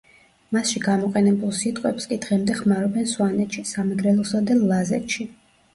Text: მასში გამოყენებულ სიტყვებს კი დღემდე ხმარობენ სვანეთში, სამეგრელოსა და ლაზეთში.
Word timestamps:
მასში 0.55 0.79
გამოყენებულ 0.85 1.53
სიტყვებს 1.59 2.09
კი 2.13 2.19
დღემდე 2.25 2.57
ხმარობენ 2.63 3.09
სვანეთში, 3.15 3.67
სამეგრელოსა 3.75 4.47
და 4.51 4.63
ლაზეთში. 4.75 5.31